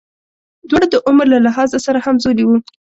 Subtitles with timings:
[0.69, 2.57] دواړه د عمر له لحاظه سره همزولي وو.